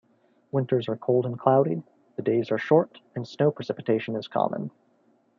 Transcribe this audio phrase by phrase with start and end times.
[0.51, 1.83] Winters are cold and cloudy;
[2.15, 4.71] the days are short and snow precipitation is common.